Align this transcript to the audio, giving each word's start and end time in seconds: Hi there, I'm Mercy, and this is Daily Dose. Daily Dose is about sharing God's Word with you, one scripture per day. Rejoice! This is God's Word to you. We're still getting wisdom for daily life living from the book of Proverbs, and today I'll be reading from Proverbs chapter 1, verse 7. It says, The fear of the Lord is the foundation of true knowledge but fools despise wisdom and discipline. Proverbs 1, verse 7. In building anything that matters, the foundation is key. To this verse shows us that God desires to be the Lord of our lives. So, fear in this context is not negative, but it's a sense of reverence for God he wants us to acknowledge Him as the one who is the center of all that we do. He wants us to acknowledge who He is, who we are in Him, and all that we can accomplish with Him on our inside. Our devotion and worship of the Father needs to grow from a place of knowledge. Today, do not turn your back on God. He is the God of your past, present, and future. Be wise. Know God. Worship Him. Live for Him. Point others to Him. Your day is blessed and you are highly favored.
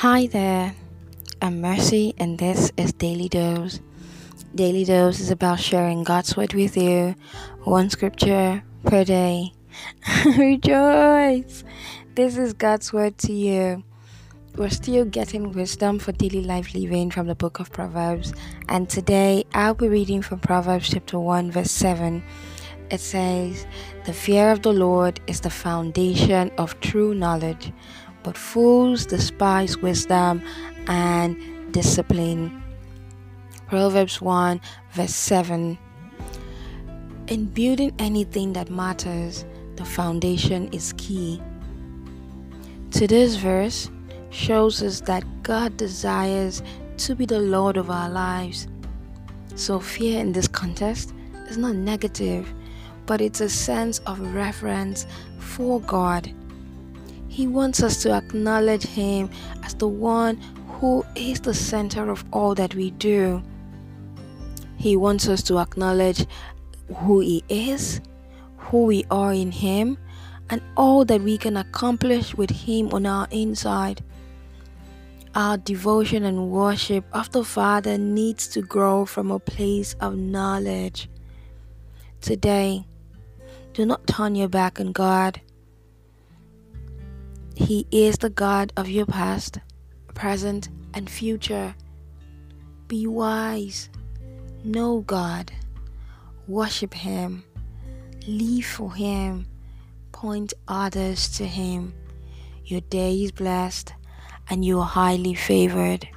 Hi 0.00 0.28
there, 0.28 0.74
I'm 1.42 1.60
Mercy, 1.60 2.14
and 2.16 2.38
this 2.38 2.72
is 2.78 2.94
Daily 2.94 3.28
Dose. 3.28 3.80
Daily 4.54 4.86
Dose 4.86 5.20
is 5.20 5.30
about 5.30 5.60
sharing 5.60 6.04
God's 6.04 6.34
Word 6.38 6.54
with 6.54 6.74
you, 6.74 7.14
one 7.64 7.90
scripture 7.90 8.62
per 8.86 9.04
day. 9.04 9.52
Rejoice! 10.38 11.64
This 12.14 12.38
is 12.38 12.54
God's 12.54 12.94
Word 12.94 13.18
to 13.18 13.34
you. 13.34 13.84
We're 14.56 14.70
still 14.70 15.04
getting 15.04 15.52
wisdom 15.52 15.98
for 15.98 16.12
daily 16.12 16.44
life 16.44 16.72
living 16.72 17.10
from 17.10 17.26
the 17.26 17.34
book 17.34 17.60
of 17.60 17.70
Proverbs, 17.70 18.32
and 18.70 18.88
today 18.88 19.44
I'll 19.52 19.74
be 19.74 19.88
reading 19.88 20.22
from 20.22 20.40
Proverbs 20.40 20.88
chapter 20.88 21.18
1, 21.18 21.52
verse 21.52 21.70
7. 21.70 22.22
It 22.90 23.00
says, 23.00 23.66
The 24.06 24.14
fear 24.14 24.50
of 24.50 24.62
the 24.62 24.72
Lord 24.72 25.20
is 25.26 25.40
the 25.40 25.50
foundation 25.50 26.52
of 26.56 26.80
true 26.80 27.14
knowledge 27.14 27.70
but 28.22 28.36
fools 28.36 29.06
despise 29.06 29.78
wisdom 29.78 30.42
and 30.86 31.72
discipline. 31.72 32.62
Proverbs 33.68 34.20
1, 34.20 34.60
verse 34.92 35.14
7. 35.14 35.78
In 37.28 37.44
building 37.46 37.92
anything 37.98 38.52
that 38.54 38.70
matters, 38.70 39.44
the 39.76 39.84
foundation 39.84 40.68
is 40.72 40.92
key. 40.96 41.40
To 42.92 43.06
this 43.06 43.36
verse 43.36 43.90
shows 44.30 44.82
us 44.82 45.00
that 45.02 45.24
God 45.42 45.76
desires 45.76 46.62
to 46.98 47.14
be 47.14 47.24
the 47.24 47.38
Lord 47.38 47.76
of 47.76 47.90
our 47.90 48.10
lives. 48.10 48.66
So, 49.54 49.78
fear 49.78 50.20
in 50.20 50.32
this 50.32 50.48
context 50.48 51.14
is 51.48 51.56
not 51.56 51.76
negative, 51.76 52.52
but 53.06 53.20
it's 53.20 53.40
a 53.40 53.48
sense 53.48 54.00
of 54.00 54.34
reverence 54.34 55.06
for 55.38 55.80
God 55.80 56.32
he 57.40 57.46
wants 57.46 57.82
us 57.82 58.02
to 58.02 58.12
acknowledge 58.12 58.82
Him 58.82 59.30
as 59.62 59.72
the 59.72 59.88
one 59.88 60.36
who 60.72 61.02
is 61.14 61.40
the 61.40 61.54
center 61.54 62.10
of 62.10 62.22
all 62.34 62.54
that 62.54 62.74
we 62.74 62.90
do. 62.90 63.42
He 64.76 64.94
wants 64.94 65.26
us 65.26 65.42
to 65.44 65.58
acknowledge 65.58 66.26
who 66.96 67.20
He 67.20 67.42
is, 67.48 68.02
who 68.58 68.84
we 68.84 69.06
are 69.10 69.32
in 69.32 69.52
Him, 69.52 69.96
and 70.50 70.60
all 70.76 71.06
that 71.06 71.22
we 71.22 71.38
can 71.38 71.56
accomplish 71.56 72.34
with 72.34 72.50
Him 72.50 72.92
on 72.92 73.06
our 73.06 73.26
inside. 73.30 74.04
Our 75.34 75.56
devotion 75.56 76.24
and 76.24 76.50
worship 76.50 77.06
of 77.14 77.30
the 77.30 77.42
Father 77.42 77.96
needs 77.96 78.48
to 78.48 78.60
grow 78.60 79.06
from 79.06 79.30
a 79.30 79.38
place 79.38 79.96
of 80.02 80.14
knowledge. 80.14 81.08
Today, 82.20 82.84
do 83.72 83.86
not 83.86 84.06
turn 84.06 84.34
your 84.34 84.48
back 84.48 84.78
on 84.78 84.92
God. 84.92 85.40
He 87.60 87.86
is 87.92 88.18
the 88.18 88.30
God 88.30 88.72
of 88.76 88.88
your 88.88 89.06
past, 89.06 89.60
present, 90.14 90.70
and 90.94 91.08
future. 91.08 91.74
Be 92.88 93.06
wise. 93.06 93.90
Know 94.64 95.00
God. 95.02 95.52
Worship 96.48 96.94
Him. 96.94 97.44
Live 98.26 98.64
for 98.64 98.92
Him. 98.94 99.46
Point 100.10 100.54
others 100.66 101.28
to 101.36 101.46
Him. 101.46 101.94
Your 102.64 102.80
day 102.80 103.22
is 103.22 103.30
blessed 103.30 103.92
and 104.48 104.64
you 104.64 104.80
are 104.80 104.86
highly 104.86 105.34
favored. 105.34 106.08